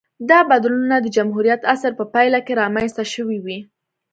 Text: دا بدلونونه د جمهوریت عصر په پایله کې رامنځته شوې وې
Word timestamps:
دا 0.29 0.39
بدلونونه 0.51 0.97
د 1.01 1.07
جمهوریت 1.15 1.61
عصر 1.73 1.91
په 1.99 2.05
پایله 2.13 2.39
کې 2.45 2.53
رامنځته 2.61 3.03
شوې 3.13 3.37
وې 3.45 3.59